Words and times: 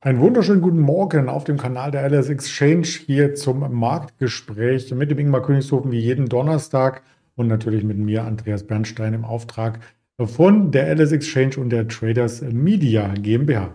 Einen 0.00 0.20
wunderschönen 0.20 0.60
guten 0.60 0.78
Morgen 0.78 1.28
auf 1.28 1.42
dem 1.42 1.56
Kanal 1.56 1.90
der 1.90 2.08
LS 2.08 2.28
Exchange 2.28 2.86
hier 2.86 3.34
zum 3.34 3.74
Marktgespräch 3.74 4.94
mit 4.94 5.10
dem 5.10 5.18
Ingmar 5.18 5.42
Königshofen 5.42 5.90
wie 5.90 5.98
jeden 5.98 6.28
Donnerstag 6.28 7.02
und 7.34 7.48
natürlich 7.48 7.82
mit 7.82 7.98
mir, 7.98 8.22
Andreas 8.22 8.64
Bernstein, 8.64 9.12
im 9.12 9.24
Auftrag 9.24 9.80
von 10.24 10.70
der 10.70 10.94
LS 10.94 11.10
Exchange 11.10 11.56
und 11.56 11.70
der 11.70 11.88
Traders 11.88 12.42
Media 12.42 13.12
GmbH. 13.14 13.74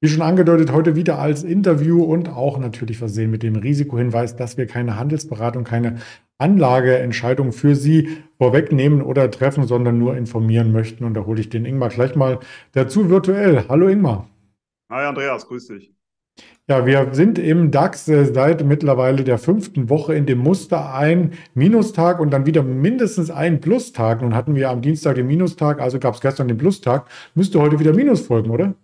Wie 0.00 0.08
schon 0.08 0.22
angedeutet, 0.22 0.72
heute 0.72 0.96
wieder 0.96 1.18
als 1.18 1.44
Interview 1.44 2.02
und 2.02 2.30
auch 2.30 2.58
natürlich 2.58 2.96
versehen 2.96 3.30
mit 3.30 3.42
dem 3.42 3.54
Risikohinweis, 3.54 4.34
dass 4.34 4.56
wir 4.56 4.66
keine 4.66 4.96
Handelsberatung, 4.96 5.62
keine 5.62 5.98
Anlageentscheidung 6.42 7.52
für 7.52 7.76
Sie 7.76 8.18
vorwegnehmen 8.36 9.00
oder 9.00 9.30
treffen, 9.30 9.66
sondern 9.66 9.98
nur 9.98 10.16
informieren 10.16 10.72
möchten. 10.72 11.04
Und 11.04 11.14
da 11.14 11.24
hole 11.24 11.40
ich 11.40 11.48
den 11.48 11.64
Ingmar 11.64 11.88
gleich 11.88 12.16
mal 12.16 12.40
dazu 12.72 13.08
virtuell. 13.08 13.64
Hallo 13.68 13.88
Ingmar. 13.88 14.28
Hi 14.90 15.06
Andreas, 15.06 15.46
grüß 15.46 15.68
dich. 15.68 15.94
Ja, 16.68 16.86
wir 16.86 17.08
sind 17.12 17.38
im 17.38 17.70
DAX 17.70 18.08
äh, 18.08 18.24
seit 18.24 18.64
mittlerweile 18.64 19.24
der 19.24 19.38
fünften 19.38 19.90
Woche 19.90 20.14
in 20.14 20.26
dem 20.26 20.38
Muster 20.38 20.94
ein 20.94 21.32
Minustag 21.54 22.20
und 22.20 22.30
dann 22.30 22.46
wieder 22.46 22.62
mindestens 22.62 23.30
ein 23.30 23.60
Plustag. 23.60 24.22
Nun 24.22 24.34
hatten 24.34 24.54
wir 24.54 24.70
am 24.70 24.80
Dienstag 24.80 25.16
den 25.16 25.26
Minustag, 25.26 25.80
also 25.80 25.98
gab 25.98 26.14
es 26.14 26.20
gestern 26.20 26.48
den 26.48 26.58
Plustag. 26.58 27.08
Müsste 27.34 27.60
heute 27.60 27.78
wieder 27.78 27.92
Minus 27.92 28.22
folgen, 28.22 28.50
oder? 28.50 28.74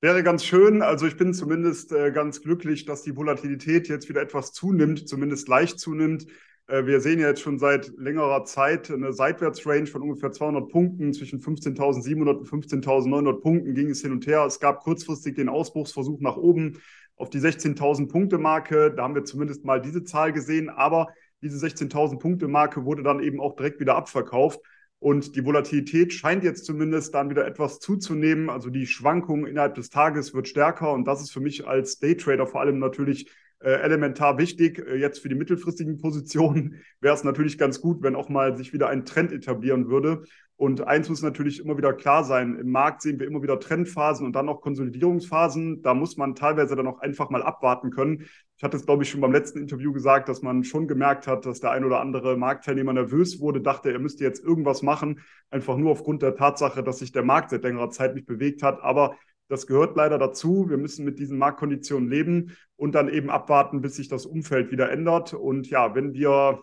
Wäre 0.00 0.22
ganz 0.22 0.44
schön. 0.44 0.82
Also 0.82 1.06
ich 1.06 1.16
bin 1.16 1.34
zumindest 1.34 1.92
äh, 1.92 2.12
ganz 2.12 2.42
glücklich, 2.42 2.84
dass 2.84 3.02
die 3.02 3.16
Volatilität 3.16 3.88
jetzt 3.88 4.08
wieder 4.08 4.22
etwas 4.22 4.52
zunimmt, 4.52 5.08
zumindest 5.08 5.48
leicht 5.48 5.80
zunimmt. 5.80 6.26
Äh, 6.68 6.86
wir 6.86 7.00
sehen 7.00 7.18
jetzt 7.18 7.40
schon 7.40 7.58
seit 7.58 7.92
längerer 7.96 8.44
Zeit 8.44 8.90
eine 8.90 9.12
Seitwärtsrange 9.12 9.86
von 9.86 10.02
ungefähr 10.02 10.30
200 10.30 10.68
Punkten. 10.68 11.12
Zwischen 11.12 11.40
15.700 11.40 12.36
und 12.36 12.48
15.900 12.48 13.40
Punkten 13.40 13.74
ging 13.74 13.90
es 13.90 14.02
hin 14.02 14.12
und 14.12 14.26
her. 14.26 14.44
Es 14.46 14.60
gab 14.60 14.80
kurzfristig 14.80 15.34
den 15.34 15.48
Ausbruchsversuch 15.48 16.20
nach 16.20 16.36
oben 16.36 16.80
auf 17.16 17.30
die 17.30 17.40
16.000 17.40 18.08
Punkte 18.08 18.38
Marke. 18.38 18.92
Da 18.94 19.02
haben 19.02 19.14
wir 19.14 19.24
zumindest 19.24 19.64
mal 19.64 19.80
diese 19.80 20.04
Zahl 20.04 20.32
gesehen. 20.32 20.68
Aber 20.68 21.08
diese 21.42 21.58
16.000 21.64 22.18
Punkte 22.18 22.48
Marke 22.48 22.84
wurde 22.84 23.02
dann 23.02 23.20
eben 23.20 23.40
auch 23.40 23.56
direkt 23.56 23.80
wieder 23.80 23.96
abverkauft. 23.96 24.60
Und 25.00 25.36
die 25.36 25.44
Volatilität 25.44 26.12
scheint 26.12 26.42
jetzt 26.42 26.64
zumindest 26.64 27.14
dann 27.14 27.30
wieder 27.30 27.46
etwas 27.46 27.78
zuzunehmen. 27.78 28.50
Also 28.50 28.68
die 28.68 28.86
Schwankung 28.86 29.46
innerhalb 29.46 29.76
des 29.76 29.90
Tages 29.90 30.34
wird 30.34 30.48
stärker. 30.48 30.92
Und 30.92 31.06
das 31.06 31.22
ist 31.22 31.30
für 31.30 31.40
mich 31.40 31.66
als 31.66 31.98
Daytrader 31.98 32.46
vor 32.46 32.60
allem 32.60 32.78
natürlich 32.78 33.30
äh, 33.60 33.70
elementar 33.70 34.38
wichtig. 34.38 34.78
Äh, 34.78 34.96
jetzt 34.96 35.20
für 35.20 35.28
die 35.28 35.34
mittelfristigen 35.34 35.98
Positionen 35.98 36.80
wäre 37.00 37.14
es 37.14 37.24
natürlich 37.24 37.58
ganz 37.58 37.80
gut, 37.80 38.02
wenn 38.02 38.16
auch 38.16 38.28
mal 38.28 38.56
sich 38.56 38.72
wieder 38.72 38.88
ein 38.88 39.04
Trend 39.04 39.32
etablieren 39.32 39.88
würde. 39.88 40.22
Und 40.56 40.88
eins 40.88 41.08
muss 41.08 41.22
natürlich 41.22 41.60
immer 41.60 41.76
wieder 41.76 41.92
klar 41.92 42.24
sein, 42.24 42.56
im 42.56 42.72
Markt 42.72 43.02
sehen 43.02 43.20
wir 43.20 43.28
immer 43.28 43.42
wieder 43.42 43.60
Trendphasen 43.60 44.26
und 44.26 44.34
dann 44.34 44.48
auch 44.48 44.60
Konsolidierungsphasen. 44.60 45.82
Da 45.82 45.94
muss 45.94 46.16
man 46.16 46.34
teilweise 46.34 46.74
dann 46.74 46.88
auch 46.88 46.98
einfach 46.98 47.30
mal 47.30 47.44
abwarten 47.44 47.90
können. 47.90 48.24
Ich 48.56 48.64
hatte 48.64 48.76
es, 48.76 48.84
glaube 48.84 49.04
ich, 49.04 49.08
schon 49.08 49.20
beim 49.20 49.30
letzten 49.30 49.60
Interview 49.60 49.92
gesagt, 49.92 50.28
dass 50.28 50.42
man 50.42 50.64
schon 50.64 50.88
gemerkt 50.88 51.28
hat, 51.28 51.46
dass 51.46 51.60
der 51.60 51.70
ein 51.70 51.84
oder 51.84 52.00
andere 52.00 52.36
Marktteilnehmer 52.36 52.92
nervös 52.92 53.38
wurde, 53.38 53.60
dachte, 53.60 53.92
er 53.92 54.00
müsste 54.00 54.24
jetzt 54.24 54.42
irgendwas 54.42 54.82
machen, 54.82 55.20
einfach 55.48 55.76
nur 55.76 55.92
aufgrund 55.92 56.22
der 56.22 56.34
Tatsache, 56.34 56.82
dass 56.82 56.98
sich 56.98 57.12
der 57.12 57.22
Markt 57.22 57.50
seit 57.50 57.62
längerer 57.62 57.90
Zeit 57.90 58.16
nicht 58.16 58.26
bewegt 58.26 58.64
hat. 58.64 58.82
Aber 58.82 59.14
das 59.48 59.66
gehört 59.66 59.96
leider 59.96 60.18
dazu. 60.18 60.68
Wir 60.68 60.76
müssen 60.76 61.04
mit 61.04 61.18
diesen 61.18 61.38
Marktkonditionen 61.38 62.08
leben 62.08 62.56
und 62.76 62.94
dann 62.94 63.08
eben 63.08 63.30
abwarten, 63.30 63.80
bis 63.80 63.96
sich 63.96 64.08
das 64.08 64.26
Umfeld 64.26 64.70
wieder 64.70 64.90
ändert. 64.90 65.34
Und 65.34 65.68
ja, 65.70 65.94
wenn 65.94 66.12
wir 66.12 66.62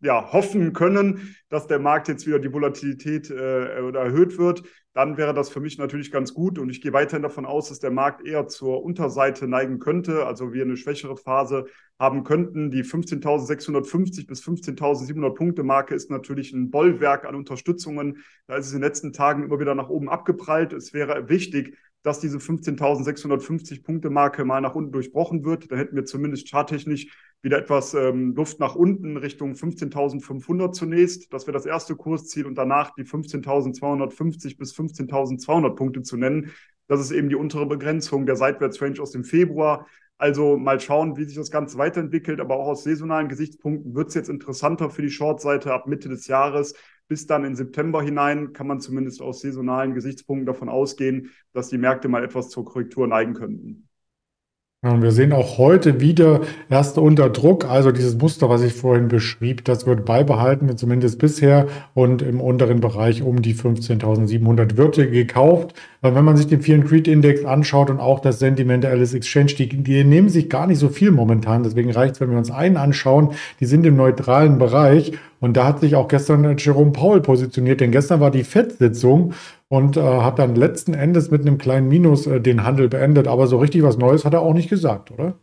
ja, 0.00 0.32
hoffen 0.32 0.72
können, 0.72 1.36
dass 1.48 1.66
der 1.66 1.78
Markt 1.78 2.08
jetzt 2.08 2.26
wieder 2.26 2.38
die 2.38 2.52
Volatilität 2.52 3.30
äh, 3.30 3.90
erhöht 3.90 4.38
wird, 4.38 4.62
dann 4.92 5.16
wäre 5.16 5.32
das 5.32 5.48
für 5.48 5.60
mich 5.60 5.78
natürlich 5.78 6.10
ganz 6.10 6.34
gut. 6.34 6.58
Und 6.58 6.70
ich 6.70 6.80
gehe 6.80 6.92
weiterhin 6.92 7.22
davon 7.22 7.46
aus, 7.46 7.68
dass 7.68 7.78
der 7.78 7.90
Markt 7.90 8.26
eher 8.26 8.48
zur 8.48 8.82
Unterseite 8.82 9.46
neigen 9.46 9.78
könnte, 9.78 10.26
also 10.26 10.52
wir 10.52 10.62
eine 10.62 10.76
schwächere 10.76 11.16
Phase 11.16 11.66
haben 11.98 12.24
könnten. 12.24 12.70
Die 12.70 12.82
15.650 12.82 14.26
bis 14.26 14.42
15.700 14.42 15.34
Punkte 15.34 15.62
Marke 15.62 15.94
ist 15.94 16.10
natürlich 16.10 16.52
ein 16.52 16.70
Bollwerk 16.70 17.24
an 17.26 17.34
Unterstützungen. 17.34 18.24
Da 18.46 18.56
ist 18.56 18.66
es 18.66 18.72
in 18.72 18.80
den 18.80 18.88
letzten 18.88 19.12
Tagen 19.12 19.44
immer 19.44 19.60
wieder 19.60 19.74
nach 19.74 19.88
oben 19.88 20.08
abgeprallt. 20.08 20.72
Es 20.72 20.92
wäre 20.92 21.28
wichtig, 21.28 21.76
dass 22.02 22.20
diese 22.20 22.38
15.650 22.38 23.82
Punkte 23.82 24.10
Marke 24.10 24.44
mal 24.44 24.60
nach 24.60 24.74
unten 24.74 24.92
durchbrochen 24.92 25.44
wird. 25.44 25.70
Dann 25.70 25.78
hätten 25.78 25.96
wir 25.96 26.04
zumindest 26.04 26.48
charttechnisch 26.48 27.08
wieder 27.42 27.58
etwas 27.58 27.94
ähm, 27.94 28.34
Luft 28.34 28.58
nach 28.58 28.74
unten 28.74 29.16
Richtung 29.16 29.52
15.500 29.52 30.72
zunächst. 30.72 31.32
Das 31.32 31.46
wäre 31.46 31.52
das 31.52 31.66
erste 31.66 31.94
Kursziel 31.94 32.46
und 32.46 32.56
danach 32.56 32.94
die 32.94 33.04
15.250 33.04 34.58
bis 34.58 34.74
15.200 34.74 35.74
Punkte 35.74 36.02
zu 36.02 36.16
nennen. 36.16 36.52
Das 36.88 37.00
ist 37.00 37.10
eben 37.10 37.28
die 37.28 37.36
untere 37.36 37.66
Begrenzung 37.66 38.26
der 38.26 38.36
Seitwärtsrange 38.36 39.00
aus 39.00 39.12
dem 39.12 39.24
Februar. 39.24 39.86
Also 40.16 40.56
mal 40.56 40.80
schauen, 40.80 41.16
wie 41.16 41.24
sich 41.24 41.36
das 41.36 41.50
Ganze 41.50 41.78
weiterentwickelt. 41.78 42.40
Aber 42.40 42.56
auch 42.56 42.66
aus 42.68 42.82
saisonalen 42.82 43.28
Gesichtspunkten 43.28 43.94
wird 43.94 44.08
es 44.08 44.14
jetzt 44.14 44.30
interessanter 44.30 44.90
für 44.90 45.02
die 45.02 45.10
Shortseite 45.10 45.72
ab 45.72 45.86
Mitte 45.86 46.08
des 46.08 46.26
Jahres. 46.26 46.74
Bis 47.06 47.26
dann 47.26 47.44
in 47.44 47.54
September 47.54 48.02
hinein 48.02 48.52
kann 48.52 48.66
man 48.66 48.80
zumindest 48.80 49.22
aus 49.22 49.40
saisonalen 49.40 49.94
Gesichtspunkten 49.94 50.44
davon 50.44 50.68
ausgehen, 50.68 51.30
dass 51.52 51.68
die 51.68 51.78
Märkte 51.78 52.08
mal 52.08 52.24
etwas 52.24 52.50
zur 52.50 52.64
Korrektur 52.64 53.06
neigen 53.06 53.34
könnten. 53.34 53.87
Und 54.80 55.02
wir 55.02 55.10
sehen 55.10 55.32
auch 55.32 55.58
heute 55.58 56.00
wieder 56.00 56.42
erst 56.70 56.98
unter 56.98 57.30
Druck, 57.30 57.64
also 57.64 57.90
dieses 57.90 58.16
Muster, 58.16 58.48
was 58.48 58.62
ich 58.62 58.74
vorhin 58.74 59.08
beschrieb, 59.08 59.64
das 59.64 59.88
wird 59.88 60.04
beibehalten, 60.04 60.76
zumindest 60.76 61.18
bisher 61.18 61.66
und 61.94 62.22
im 62.22 62.40
unteren 62.40 62.78
Bereich 62.78 63.22
um 63.22 63.42
die 63.42 63.56
15.700 63.56 64.76
wird 64.76 64.94
gekauft. 64.94 65.74
Weil 66.00 66.14
wenn 66.14 66.24
man 66.24 66.36
sich 66.36 66.46
den 66.46 66.62
Fear 66.62 66.84
Creed 66.84 67.08
Index 67.08 67.44
anschaut 67.44 67.90
und 67.90 67.98
auch 67.98 68.20
das 68.20 68.38
Sentiment 68.38 68.84
der 68.84 68.92
Alice 68.92 69.14
Exchange, 69.14 69.54
die, 69.58 69.66
die 69.66 70.04
nehmen 70.04 70.28
sich 70.28 70.48
gar 70.48 70.68
nicht 70.68 70.78
so 70.78 70.90
viel 70.90 71.10
momentan. 71.10 71.64
Deswegen 71.64 71.90
reicht 71.90 72.14
es, 72.14 72.20
wenn 72.20 72.30
wir 72.30 72.38
uns 72.38 72.52
einen 72.52 72.76
anschauen, 72.76 73.30
die 73.58 73.66
sind 73.66 73.84
im 73.84 73.96
neutralen 73.96 74.58
Bereich. 74.58 75.10
Und 75.40 75.56
da 75.56 75.66
hat 75.66 75.80
sich 75.80 75.96
auch 75.96 76.06
gestern 76.06 76.56
Jerome 76.56 76.92
Powell 76.92 77.20
positioniert, 77.20 77.80
denn 77.80 77.90
gestern 77.90 78.20
war 78.20 78.30
die 78.30 78.44
FED-Sitzung 78.44 79.32
und 79.68 79.96
äh, 79.96 80.00
hat 80.00 80.38
dann 80.38 80.54
letzten 80.54 80.94
Endes 80.94 81.30
mit 81.30 81.42
einem 81.42 81.58
kleinen 81.58 81.88
Minus 81.88 82.26
äh, 82.26 82.40
den 82.40 82.64
Handel 82.64 82.88
beendet. 82.88 83.28
Aber 83.28 83.46
so 83.46 83.58
richtig 83.58 83.82
was 83.82 83.98
Neues 83.98 84.24
hat 84.24 84.34
er 84.34 84.40
auch 84.40 84.54
nicht 84.54 84.70
gesagt, 84.70 85.10
oder? 85.10 85.38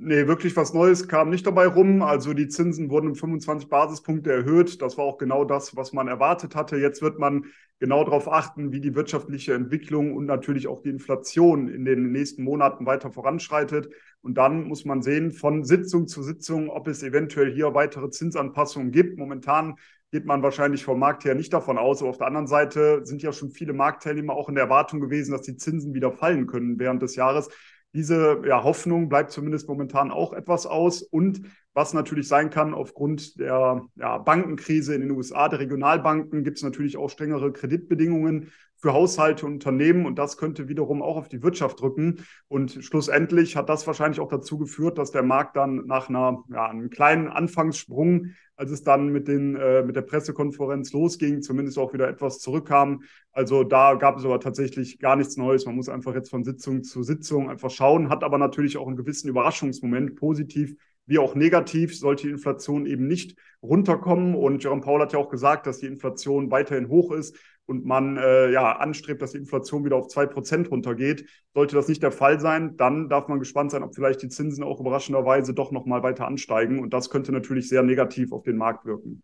Nee, 0.00 0.28
wirklich 0.28 0.56
was 0.56 0.74
Neues 0.74 1.08
kam 1.08 1.28
nicht 1.28 1.44
dabei 1.44 1.66
rum. 1.66 2.02
Also 2.02 2.32
die 2.32 2.46
Zinsen 2.46 2.88
wurden 2.88 3.08
um 3.08 3.14
25 3.16 3.68
Basispunkte 3.68 4.32
erhöht. 4.32 4.80
Das 4.80 4.96
war 4.96 5.04
auch 5.04 5.18
genau 5.18 5.44
das, 5.44 5.74
was 5.74 5.92
man 5.92 6.06
erwartet 6.06 6.54
hatte. 6.54 6.76
Jetzt 6.76 7.02
wird 7.02 7.18
man 7.18 7.46
genau 7.80 8.04
darauf 8.04 8.30
achten, 8.30 8.70
wie 8.70 8.80
die 8.80 8.94
wirtschaftliche 8.94 9.54
Entwicklung 9.54 10.14
und 10.14 10.26
natürlich 10.26 10.68
auch 10.68 10.82
die 10.82 10.90
Inflation 10.90 11.68
in 11.68 11.84
den 11.84 12.12
nächsten 12.12 12.44
Monaten 12.44 12.86
weiter 12.86 13.10
voranschreitet. 13.10 13.88
Und 14.20 14.38
dann 14.38 14.64
muss 14.64 14.84
man 14.84 15.02
sehen, 15.02 15.32
von 15.32 15.64
Sitzung 15.64 16.06
zu 16.06 16.22
Sitzung, 16.22 16.70
ob 16.70 16.86
es 16.86 17.02
eventuell 17.02 17.52
hier 17.52 17.74
weitere 17.74 18.10
Zinsanpassungen 18.10 18.92
gibt. 18.92 19.18
Momentan 19.18 19.74
geht 20.10 20.24
man 20.24 20.42
wahrscheinlich 20.42 20.84
vom 20.84 20.98
Markt 20.98 21.24
her 21.24 21.34
nicht 21.34 21.52
davon 21.52 21.78
aus. 21.78 22.00
Aber 22.00 22.10
auf 22.10 22.18
der 22.18 22.26
anderen 22.26 22.46
Seite 22.46 23.04
sind 23.04 23.22
ja 23.22 23.32
schon 23.32 23.50
viele 23.50 23.72
Marktteilnehmer 23.72 24.34
auch 24.34 24.48
in 24.48 24.54
der 24.54 24.64
Erwartung 24.64 25.00
gewesen, 25.00 25.32
dass 25.32 25.42
die 25.42 25.56
Zinsen 25.56 25.94
wieder 25.94 26.12
fallen 26.12 26.46
können 26.46 26.78
während 26.78 27.02
des 27.02 27.14
Jahres. 27.16 27.48
Diese 27.94 28.42
ja, 28.46 28.64
Hoffnung 28.64 29.08
bleibt 29.08 29.32
zumindest 29.32 29.68
momentan 29.68 30.10
auch 30.10 30.32
etwas 30.32 30.66
aus. 30.66 31.02
Und 31.02 31.42
was 31.74 31.94
natürlich 31.94 32.28
sein 32.28 32.50
kann, 32.50 32.74
aufgrund 32.74 33.38
der 33.38 33.86
ja, 33.96 34.18
Bankenkrise 34.18 34.94
in 34.94 35.00
den 35.00 35.10
USA, 35.10 35.48
der 35.48 35.60
Regionalbanken, 35.60 36.44
gibt 36.44 36.58
es 36.58 36.62
natürlich 36.62 36.96
auch 36.96 37.08
strengere 37.10 37.52
Kreditbedingungen 37.52 38.52
für 38.78 38.92
Haushalte 38.92 39.46
und 39.46 39.54
Unternehmen. 39.54 40.06
Und 40.06 40.18
das 40.18 40.36
könnte 40.36 40.68
wiederum 40.68 41.02
auch 41.02 41.16
auf 41.16 41.28
die 41.28 41.42
Wirtschaft 41.42 41.80
drücken. 41.80 42.24
Und 42.48 42.78
schlussendlich 42.80 43.56
hat 43.56 43.68
das 43.68 43.86
wahrscheinlich 43.86 44.20
auch 44.20 44.28
dazu 44.28 44.58
geführt, 44.58 44.98
dass 44.98 45.10
der 45.10 45.22
Markt 45.22 45.56
dann 45.56 45.86
nach 45.86 46.08
einer, 46.08 46.44
ja, 46.48 46.66
einem 46.66 46.90
kleinen 46.90 47.28
Anfangssprung 47.28 48.32
als 48.58 48.72
es 48.72 48.82
dann 48.82 49.10
mit, 49.10 49.28
den, 49.28 49.54
äh, 49.54 49.84
mit 49.84 49.94
der 49.94 50.02
Pressekonferenz 50.02 50.92
losging, 50.92 51.42
zumindest 51.42 51.78
auch 51.78 51.92
wieder 51.92 52.08
etwas 52.08 52.40
zurückkam. 52.40 53.02
Also 53.32 53.62
da 53.62 53.94
gab 53.94 54.18
es 54.18 54.24
aber 54.24 54.40
tatsächlich 54.40 54.98
gar 54.98 55.14
nichts 55.14 55.36
Neues. 55.36 55.64
Man 55.64 55.76
muss 55.76 55.88
einfach 55.88 56.12
jetzt 56.14 56.28
von 56.28 56.42
Sitzung 56.42 56.82
zu 56.82 57.04
Sitzung 57.04 57.48
einfach 57.48 57.70
schauen, 57.70 58.10
hat 58.10 58.24
aber 58.24 58.36
natürlich 58.36 58.76
auch 58.76 58.88
einen 58.88 58.96
gewissen 58.96 59.28
Überraschungsmoment, 59.28 60.16
positiv 60.16 60.74
wie 61.06 61.18
auch 61.18 61.36
negativ, 61.36 61.96
sollte 61.96 62.24
die 62.26 62.32
Inflation 62.32 62.84
eben 62.84 63.06
nicht 63.06 63.38
runterkommen. 63.62 64.34
Und 64.34 64.62
Jerome 64.62 64.82
Paul 64.82 65.00
hat 65.00 65.12
ja 65.12 65.20
auch 65.20 65.30
gesagt, 65.30 65.66
dass 65.66 65.78
die 65.78 65.86
Inflation 65.86 66.50
weiterhin 66.50 66.88
hoch 66.88 67.12
ist 67.12 67.36
und 67.68 67.84
man 67.84 68.16
äh, 68.16 68.50
ja 68.50 68.72
anstrebt, 68.72 69.20
dass 69.20 69.32
die 69.32 69.38
Inflation 69.38 69.84
wieder 69.84 69.96
auf 69.96 70.08
zwei 70.08 70.26
Prozent 70.26 70.70
runtergeht. 70.70 71.26
Sollte 71.54 71.76
das 71.76 71.86
nicht 71.86 72.02
der 72.02 72.12
Fall 72.12 72.40
sein, 72.40 72.76
dann 72.78 73.08
darf 73.08 73.28
man 73.28 73.38
gespannt 73.38 73.70
sein, 73.70 73.82
ob 73.82 73.94
vielleicht 73.94 74.22
die 74.22 74.28
Zinsen 74.28 74.64
auch 74.64 74.80
überraschenderweise 74.80 75.52
doch 75.52 75.70
nochmal 75.70 76.02
weiter 76.02 76.26
ansteigen. 76.26 76.80
Und 76.80 76.94
das 76.94 77.10
könnte 77.10 77.30
natürlich 77.30 77.68
sehr 77.68 77.82
negativ 77.82 78.32
auf 78.32 78.42
den 78.42 78.56
Markt 78.56 78.86
wirken. 78.86 79.22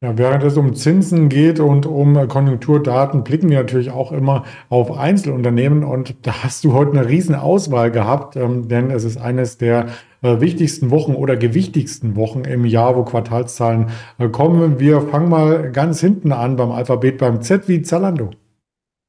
Ja, 0.00 0.16
während 0.16 0.44
es 0.44 0.56
um 0.56 0.76
Zinsen 0.76 1.28
geht 1.28 1.58
und 1.58 1.84
um 1.84 2.28
Konjunkturdaten, 2.28 3.24
blicken 3.24 3.50
wir 3.50 3.58
natürlich 3.58 3.90
auch 3.90 4.12
immer 4.12 4.44
auf 4.68 4.96
Einzelunternehmen. 4.96 5.82
Und 5.82 6.24
da 6.24 6.44
hast 6.44 6.62
du 6.62 6.72
heute 6.72 6.92
eine 6.92 7.08
riesen 7.08 7.34
Auswahl 7.34 7.90
gehabt, 7.90 8.36
ähm, 8.36 8.68
denn 8.68 8.92
es 8.92 9.02
ist 9.02 9.16
eines 9.16 9.58
der 9.58 9.88
äh, 10.22 10.40
wichtigsten 10.40 10.90
Wochen 10.90 11.14
oder 11.14 11.36
gewichtigsten 11.36 12.16
Wochen 12.16 12.40
im 12.40 12.64
Jahr, 12.64 12.96
wo 12.96 13.04
Quartalszahlen 13.04 13.90
äh, 14.18 14.28
kommen. 14.28 14.80
Wir 14.80 15.00
fangen 15.00 15.28
mal 15.28 15.70
ganz 15.72 16.00
hinten 16.00 16.32
an 16.32 16.56
beim 16.56 16.70
Alphabet 16.70 17.18
beim 17.18 17.42
Z 17.42 17.68
wie 17.68 17.82
Zalando. 17.82 18.30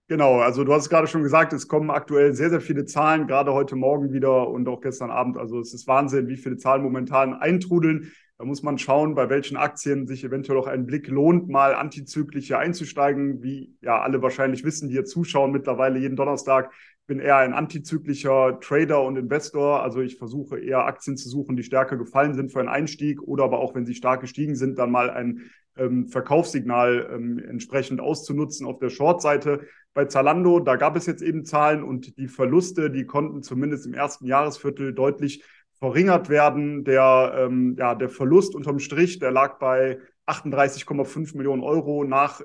Genau, 0.08 0.40
also 0.40 0.64
du 0.64 0.74
hast 0.74 0.84
es 0.84 0.90
gerade 0.90 1.06
schon 1.06 1.22
gesagt, 1.22 1.54
es 1.54 1.68
kommen 1.68 1.92
aktuell 1.92 2.34
sehr, 2.34 2.50
sehr 2.50 2.62
viele 2.62 2.86
Zahlen, 2.86 3.28
gerade 3.28 3.54
heute 3.54 3.76
Morgen 3.76 4.12
wieder 4.12 4.48
und 4.50 4.68
auch 4.68 4.82
gestern 4.82 5.12
Abend. 5.12 5.38
Also 5.38 5.60
es 5.60 5.72
ist 5.72 5.88
Wahnsinn, 5.88 6.28
wie 6.28 6.38
viele 6.38 6.58
Zahlen 6.58 6.82
momentan 6.82 7.36
eintrudeln. 7.36 8.12
Da 8.40 8.46
muss 8.46 8.64
man 8.64 8.80
schauen, 8.80 9.16
bei 9.16 9.30
welchen 9.30 9.58
Aktien 9.58 10.08
sich 10.08 10.24
eventuell 10.24 10.58
auch 10.58 10.66
ein 10.66 10.86
Blick 10.86 11.10
lohnt, 11.10 11.50
mal 11.50 11.76
antizyklisch 11.76 12.48
hier 12.48 12.58
einzusteigen. 12.58 13.44
Wie 13.44 13.76
ja 13.82 14.02
alle 14.02 14.22
wahrscheinlich 14.22 14.64
wissen, 14.64 14.88
die 14.88 14.94
hier 14.94 15.06
zuschauen 15.06 15.52
mittlerweile 15.52 16.00
jeden 16.00 16.16
Donnerstag, 16.16 16.72
bin 17.10 17.20
eher 17.20 17.38
ein 17.38 17.54
antizyklischer 17.54 18.60
Trader 18.62 19.04
und 19.04 19.18
Investor. 19.18 19.84
Also 19.84 20.00
ich 20.00 20.18
versuche 20.18 20.60
eher 20.60 20.86
Aktien 20.86 21.18
zu 21.18 21.28
suchen, 21.28 21.58
die 21.58 21.64
stärker 21.64 21.98
gefallen 21.98 22.36
sind 22.36 22.54
für 22.54 22.60
einen 22.60 22.70
Einstieg 22.70 23.22
oder 23.22 23.44
aber 23.44 23.60
auch, 23.60 23.76
wenn 23.76 23.86
sie 23.86 23.96
stark 23.96 24.22
gestiegen 24.22 24.56
sind, 24.56 24.80
dann 24.80 24.92
mal 24.92 25.10
ein 25.10 25.42
ähm, 25.76 26.08
Verkaufssignal 26.08 27.10
ähm, 27.12 27.40
entsprechend 27.40 28.00
auszunutzen 28.00 28.68
auf 28.68 28.80
der 28.80 28.90
Short-Seite 28.90 29.62
bei 29.94 30.06
Zalando, 30.06 30.60
da 30.60 30.76
gab 30.76 30.96
es 30.96 31.08
jetzt 31.08 31.22
eben 31.22 31.46
Zahlen 31.46 31.84
und 31.84 32.18
die 32.18 32.28
Verluste, 32.28 32.92
die 32.92 33.06
konnten 33.06 33.42
zumindest 33.42 33.88
im 33.88 33.94
ersten 33.94 34.26
Jahresviertel 34.26 34.94
deutlich 34.94 35.44
verringert 35.80 36.30
werden. 36.30 36.84
Der, 36.84 37.34
ähm, 37.36 37.76
ja, 37.78 37.96
der 37.96 38.10
Verlust 38.10 38.56
unterm 38.56 38.80
Strich, 38.80 39.20
der 39.20 39.32
lag 39.32 39.58
bei 39.58 40.00
38,5 40.28 41.36
Millionen 41.36 41.64
Euro 41.64 42.04
nach 42.04 42.42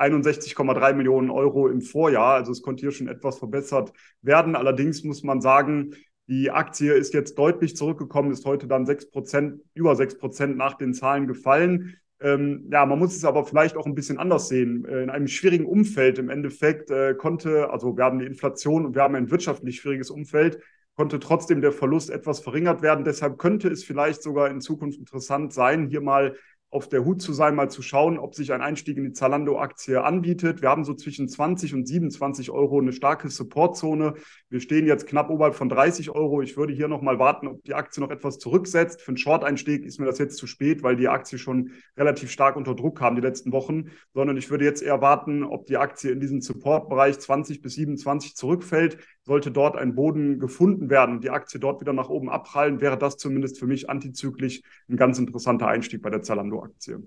61,3 0.00 0.94
Millionen 0.94 1.30
Euro 1.30 1.68
im 1.68 1.82
Vorjahr. 1.82 2.34
Also 2.34 2.52
es 2.52 2.62
konnte 2.62 2.80
hier 2.80 2.92
schon 2.92 3.08
etwas 3.08 3.38
verbessert 3.38 3.92
werden. 4.22 4.56
Allerdings 4.56 5.04
muss 5.04 5.22
man 5.22 5.40
sagen, 5.40 5.94
die 6.26 6.50
Aktie 6.50 6.92
ist 6.92 7.12
jetzt 7.12 7.36
deutlich 7.38 7.76
zurückgekommen, 7.76 8.30
ist 8.30 8.44
heute 8.44 8.66
dann 8.68 8.86
6 8.86 9.10
Prozent, 9.10 9.62
über 9.74 9.96
6 9.96 10.18
Prozent 10.18 10.56
nach 10.56 10.74
den 10.74 10.94
Zahlen 10.94 11.26
gefallen. 11.26 11.96
Ähm, 12.20 12.68
ja, 12.70 12.86
man 12.86 12.98
muss 12.98 13.16
es 13.16 13.24
aber 13.24 13.44
vielleicht 13.44 13.76
auch 13.76 13.86
ein 13.86 13.94
bisschen 13.94 14.18
anders 14.18 14.48
sehen. 14.48 14.84
Äh, 14.84 15.02
in 15.02 15.10
einem 15.10 15.26
schwierigen 15.26 15.66
Umfeld 15.66 16.18
im 16.18 16.30
Endeffekt 16.30 16.90
äh, 16.90 17.14
konnte, 17.14 17.70
also 17.70 17.96
wir 17.96 18.04
haben 18.04 18.18
die 18.18 18.26
Inflation 18.26 18.86
und 18.86 18.94
wir 18.94 19.02
haben 19.02 19.14
ein 19.14 19.30
wirtschaftlich 19.30 19.80
schwieriges 19.80 20.10
Umfeld, 20.10 20.60
konnte 20.94 21.18
trotzdem 21.18 21.62
der 21.62 21.72
Verlust 21.72 22.10
etwas 22.10 22.40
verringert 22.40 22.82
werden. 22.82 23.04
Deshalb 23.04 23.38
könnte 23.38 23.68
es 23.68 23.82
vielleicht 23.84 24.22
sogar 24.22 24.50
in 24.50 24.60
Zukunft 24.60 24.98
interessant 24.98 25.52
sein, 25.52 25.88
hier 25.88 26.02
mal 26.02 26.36
auf 26.70 26.88
der 26.88 27.04
Hut 27.04 27.20
zu 27.20 27.32
sein, 27.32 27.56
mal 27.56 27.68
zu 27.68 27.82
schauen, 27.82 28.16
ob 28.16 28.36
sich 28.36 28.52
ein 28.52 28.62
Einstieg 28.62 28.96
in 28.96 29.02
die 29.02 29.12
Zalando-Aktie 29.12 30.02
anbietet. 30.02 30.62
Wir 30.62 30.68
haben 30.68 30.84
so 30.84 30.94
zwischen 30.94 31.28
20 31.28 31.74
und 31.74 31.86
27 31.86 32.50
Euro 32.50 32.78
eine 32.78 32.92
starke 32.92 33.28
Supportzone. 33.28 34.14
Wir 34.48 34.60
stehen 34.60 34.86
jetzt 34.86 35.08
knapp 35.08 35.30
oberhalb 35.30 35.56
von 35.56 35.68
30 35.68 36.10
Euro. 36.10 36.42
Ich 36.42 36.56
würde 36.56 36.72
hier 36.72 36.86
nochmal 36.86 37.18
warten, 37.18 37.48
ob 37.48 37.64
die 37.64 37.74
Aktie 37.74 38.00
noch 38.00 38.10
etwas 38.10 38.38
zurücksetzt. 38.38 39.00
Für 39.02 39.08
einen 39.08 39.16
Short-Einstieg 39.16 39.84
ist 39.84 39.98
mir 39.98 40.06
das 40.06 40.18
jetzt 40.18 40.36
zu 40.36 40.46
spät, 40.46 40.84
weil 40.84 40.94
die 40.94 41.08
Aktie 41.08 41.38
schon 41.38 41.72
relativ 41.96 42.30
stark 42.30 42.54
unter 42.54 42.76
Druck 42.76 42.98
kam 42.98 43.16
die 43.16 43.20
letzten 43.20 43.50
Wochen, 43.50 43.90
sondern 44.14 44.36
ich 44.36 44.48
würde 44.50 44.64
jetzt 44.64 44.82
eher 44.82 45.00
warten, 45.00 45.42
ob 45.42 45.66
die 45.66 45.76
Aktie 45.76 46.12
in 46.12 46.20
diesen 46.20 46.40
Support-Bereich 46.40 47.18
20 47.18 47.62
bis 47.62 47.74
27 47.74 48.36
zurückfällt. 48.36 48.98
Sollte 49.30 49.52
dort 49.52 49.76
ein 49.76 49.94
Boden 49.94 50.40
gefunden 50.40 50.90
werden 50.90 51.14
und 51.14 51.22
die 51.22 51.30
Aktie 51.30 51.60
dort 51.60 51.80
wieder 51.80 51.92
nach 51.92 52.08
oben 52.08 52.28
abprallen, 52.28 52.80
wäre 52.80 52.98
das 52.98 53.16
zumindest 53.16 53.60
für 53.60 53.68
mich 53.68 53.88
antizyklisch 53.88 54.60
ein 54.88 54.96
ganz 54.96 55.20
interessanter 55.20 55.68
Einstieg 55.68 56.02
bei 56.02 56.10
der 56.10 56.22
Zalando. 56.22 56.64
Aktie. 56.64 57.00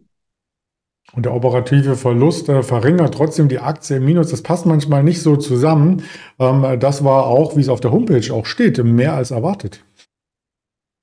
Und 1.11 1.25
der 1.25 1.33
operative 1.33 1.97
Verlust 1.97 2.47
äh, 2.47 2.63
verringert 2.63 3.13
trotzdem 3.13 3.49
die 3.49 3.59
Aktie 3.59 3.97
im 3.97 4.05
Minus. 4.05 4.31
Das 4.31 4.41
passt 4.41 4.65
manchmal 4.65 5.03
nicht 5.03 5.21
so 5.21 5.35
zusammen. 5.35 6.03
Ähm, 6.39 6.79
das 6.79 7.03
war 7.03 7.25
auch, 7.25 7.57
wie 7.57 7.59
es 7.59 7.67
auf 7.67 7.81
der 7.81 7.91
Homepage 7.91 8.33
auch 8.33 8.45
steht, 8.45 8.81
mehr 8.81 9.15
als 9.15 9.31
erwartet. 9.31 9.83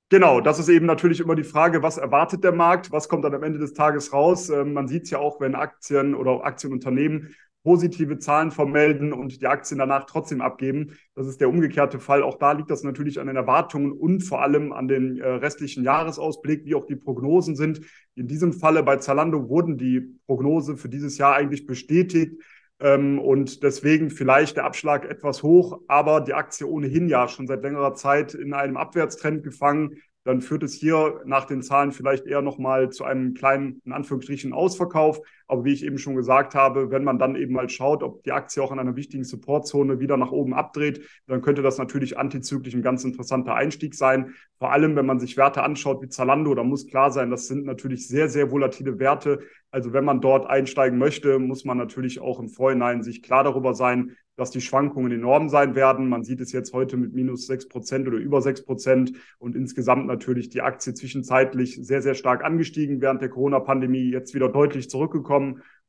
Genau, 0.09 0.41
das 0.41 0.57
ist 0.57 0.69
eben 0.69 0.87
natürlich 0.87 1.19
immer 1.19 1.35
die 1.35 1.43
Frage, 1.43 1.83
was 1.83 1.99
erwartet 1.99 2.43
der 2.43 2.51
Markt, 2.51 2.91
was 2.91 3.07
kommt 3.07 3.25
dann 3.25 3.35
am 3.35 3.43
Ende 3.43 3.59
des 3.59 3.75
Tages 3.75 4.11
raus. 4.11 4.49
Ähm, 4.49 4.73
man 4.73 4.87
sieht 4.87 5.03
es 5.03 5.11
ja 5.11 5.19
auch, 5.19 5.39
wenn 5.39 5.53
Aktien 5.53 6.15
oder 6.15 6.43
Aktienunternehmen 6.43 7.35
positive 7.63 8.17
Zahlen 8.17 8.51
vermelden 8.51 9.13
und 9.13 9.41
die 9.41 9.47
Aktien 9.47 9.77
danach 9.77 10.05
trotzdem 10.05 10.41
abgeben. 10.41 10.97
Das 11.15 11.27
ist 11.27 11.41
der 11.41 11.49
umgekehrte 11.49 11.99
Fall. 11.99 12.23
Auch 12.23 12.37
da 12.37 12.53
liegt 12.53 12.71
das 12.71 12.83
natürlich 12.83 13.19
an 13.19 13.27
den 13.27 13.35
Erwartungen 13.35 13.91
und 13.91 14.21
vor 14.21 14.41
allem 14.41 14.71
an 14.71 14.87
den 14.87 15.19
äh, 15.19 15.27
restlichen 15.27 15.83
Jahresausblick, 15.83 16.65
wie 16.65 16.75
auch 16.75 16.85
die 16.85 16.95
Prognosen 16.95 17.55
sind. 17.55 17.81
In 18.15 18.27
diesem 18.27 18.53
Falle 18.53 18.83
bei 18.83 18.97
Zalando 18.97 19.47
wurden 19.47 19.77
die 19.77 20.17
Prognose 20.25 20.77
für 20.77 20.89
dieses 20.89 21.17
Jahr 21.17 21.35
eigentlich 21.35 21.65
bestätigt. 21.65 22.41
Ähm, 22.79 23.19
und 23.19 23.61
deswegen 23.61 24.09
vielleicht 24.09 24.57
der 24.57 24.65
Abschlag 24.65 25.05
etwas 25.05 25.43
hoch, 25.43 25.81
aber 25.87 26.21
die 26.21 26.33
Aktie 26.33 26.67
ohnehin 26.67 27.07
ja 27.07 27.27
schon 27.27 27.45
seit 27.45 27.61
längerer 27.61 27.93
Zeit 27.93 28.33
in 28.33 28.53
einem 28.53 28.77
Abwärtstrend 28.77 29.43
gefangen 29.43 30.01
dann 30.23 30.41
führt 30.41 30.63
es 30.63 30.73
hier 30.73 31.21
nach 31.25 31.45
den 31.45 31.63
Zahlen 31.63 31.91
vielleicht 31.91 32.25
eher 32.25 32.41
nochmal 32.41 32.89
zu 32.91 33.03
einem 33.03 33.33
kleinen, 33.33 33.81
in 33.85 33.91
Anführungsstrichen, 33.91 34.53
Ausverkauf. 34.53 35.19
Aber 35.51 35.65
wie 35.65 35.73
ich 35.73 35.83
eben 35.83 35.97
schon 35.97 36.15
gesagt 36.15 36.55
habe, 36.55 36.91
wenn 36.91 37.03
man 37.03 37.19
dann 37.19 37.35
eben 37.35 37.51
mal 37.51 37.67
schaut, 37.67 38.03
ob 38.03 38.23
die 38.23 38.31
Aktie 38.31 38.63
auch 38.63 38.71
an 38.71 38.79
einer 38.79 38.95
wichtigen 38.95 39.25
Supportzone 39.25 39.99
wieder 39.99 40.15
nach 40.15 40.31
oben 40.31 40.53
abdreht, 40.53 41.01
dann 41.27 41.41
könnte 41.41 41.61
das 41.61 41.77
natürlich 41.77 42.17
antizyklisch 42.17 42.73
ein 42.73 42.81
ganz 42.81 43.03
interessanter 43.03 43.53
Einstieg 43.53 43.93
sein. 43.93 44.33
Vor 44.59 44.71
allem, 44.71 44.95
wenn 44.95 45.05
man 45.05 45.19
sich 45.19 45.35
Werte 45.35 45.61
anschaut 45.61 46.01
wie 46.01 46.07
Zalando, 46.07 46.55
da 46.55 46.63
muss 46.63 46.87
klar 46.87 47.11
sein, 47.11 47.29
das 47.31 47.47
sind 47.47 47.65
natürlich 47.65 48.07
sehr, 48.07 48.29
sehr 48.29 48.49
volatile 48.49 48.97
Werte. 48.97 49.39
Also 49.71 49.91
wenn 49.91 50.05
man 50.05 50.21
dort 50.21 50.47
einsteigen 50.47 50.97
möchte, 50.97 51.37
muss 51.37 51.65
man 51.65 51.77
natürlich 51.77 52.21
auch 52.21 52.39
im 52.39 52.47
Vorhinein 52.47 53.03
sich 53.03 53.21
klar 53.21 53.43
darüber 53.43 53.73
sein, 53.73 54.15
dass 54.35 54.51
die 54.51 54.61
Schwankungen 54.61 55.11
enorm 55.11 55.49
sein 55.49 55.75
werden. 55.75 56.09
Man 56.09 56.23
sieht 56.23 56.41
es 56.41 56.51
jetzt 56.51 56.73
heute 56.73 56.97
mit 56.97 57.13
minus 57.13 57.45
sechs 57.45 57.67
Prozent 57.67 58.07
oder 58.07 58.17
über 58.17 58.41
sechs 58.41 58.63
Prozent 58.63 59.13
und 59.37 59.55
insgesamt 59.55 60.07
natürlich 60.07 60.49
die 60.49 60.61
Aktie 60.61 60.93
zwischenzeitlich 60.93 61.77
sehr, 61.85 62.01
sehr 62.01 62.15
stark 62.15 62.43
angestiegen 62.43 63.01
während 63.01 63.21
der 63.21 63.29
Corona-Pandemie, 63.29 64.09
jetzt 64.09 64.33
wieder 64.33 64.49
deutlich 64.49 64.89
zurückgekommen. 64.89 65.40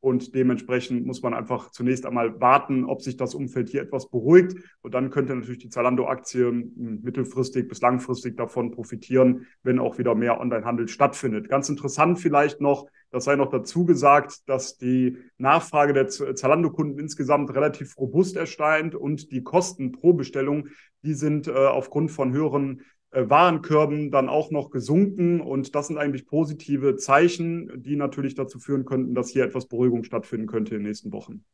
Und 0.02 0.34
dementsprechend 0.34 1.06
muss 1.06 1.22
man 1.22 1.32
einfach 1.32 1.70
zunächst 1.70 2.06
einmal 2.06 2.40
warten, 2.40 2.86
ob 2.86 3.02
sich 3.02 3.16
das 3.16 3.36
Umfeld 3.36 3.68
hier 3.68 3.82
etwas 3.82 4.10
beruhigt. 4.10 4.56
Und 4.80 4.94
dann 4.94 5.10
könnte 5.10 5.32
natürlich 5.32 5.60
die 5.60 5.68
Zalando-Aktie 5.68 6.48
hm, 6.48 7.00
mittelfristig 7.02 7.68
bis 7.68 7.80
langfristig 7.80 8.36
davon 8.36 8.72
profitieren, 8.72 9.46
wenn 9.62 9.78
auch 9.78 9.98
wieder 9.98 10.16
mehr 10.16 10.40
Online-Handel 10.40 10.88
stattfindet. 10.88 11.48
Ganz 11.48 11.68
interessant 11.68 12.18
vielleicht 12.18 12.60
noch, 12.60 12.88
das 13.12 13.24
sei 13.24 13.36
noch 13.36 13.48
dazu 13.48 13.84
gesagt, 13.84 14.48
dass 14.48 14.76
die 14.76 15.18
Nachfrage 15.38 15.92
der 15.92 16.08
Zalando-Kunden 16.08 16.98
insgesamt 16.98 17.54
relativ 17.54 17.96
robust 17.96 18.36
erscheint 18.36 18.96
und 18.96 19.30
die 19.30 19.44
Kosten 19.44 19.92
pro 19.92 20.14
Bestellung, 20.14 20.66
die 21.04 21.14
sind 21.14 21.46
äh, 21.46 21.52
aufgrund 21.52 22.10
von 22.10 22.32
höheren 22.32 22.82
Warenkörben 23.12 24.10
dann 24.10 24.28
auch 24.28 24.50
noch 24.50 24.70
gesunken. 24.70 25.40
Und 25.40 25.74
das 25.74 25.88
sind 25.88 25.98
eigentlich 25.98 26.26
positive 26.26 26.96
Zeichen, 26.96 27.70
die 27.82 27.96
natürlich 27.96 28.34
dazu 28.34 28.58
führen 28.58 28.84
könnten, 28.84 29.14
dass 29.14 29.30
hier 29.30 29.44
etwas 29.44 29.66
Beruhigung 29.66 30.04
stattfinden 30.04 30.46
könnte 30.46 30.74
in 30.74 30.80
den 30.80 30.88
nächsten 30.88 31.12
Wochen. 31.12 31.44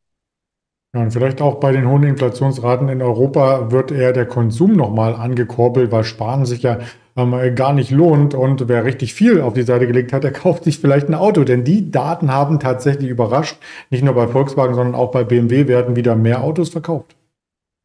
Ja, 0.95 1.03
und 1.03 1.13
vielleicht 1.13 1.43
auch 1.43 1.57
bei 1.61 1.71
den 1.73 1.87
hohen 1.87 2.03
Inflationsraten 2.03 2.89
in 2.89 3.03
Europa 3.03 3.71
wird 3.71 3.93
eher 3.93 4.15
der 4.15 4.25
Konsum 4.25 4.73
nochmal 4.73 5.15
angekurbelt, 5.15 5.93
weil 5.93 6.03
Sparen 6.03 6.47
sich 6.47 6.63
ja 6.63 6.79
ähm, 7.15 7.55
gar 7.55 7.75
nicht 7.75 7.91
lohnt. 7.91 8.35
Und 8.35 8.69
wer 8.69 8.85
richtig 8.85 9.13
viel 9.13 9.43
auf 9.43 9.53
die 9.53 9.63
Seite 9.63 9.87
gelegt 9.87 10.15
hat, 10.15 10.25
der 10.25 10.33
kauft 10.33 10.65
sich 10.65 10.79
vielleicht 10.79 11.09
ein 11.09 11.15
Auto. 11.15 11.45
Denn 11.45 11.63
die 11.65 11.91
Daten 11.91 12.33
haben 12.33 12.59
tatsächlich 12.59 13.11
überrascht. 13.11 13.59
Nicht 13.91 14.03
nur 14.03 14.15
bei 14.15 14.29
Volkswagen, 14.29 14.75
sondern 14.75 14.95
auch 14.95 15.11
bei 15.11 15.25
BMW 15.25 15.69
werden 15.69 15.95
wieder 15.95 16.17
mehr 16.17 16.43
Autos 16.43 16.71
verkauft. 16.71 17.18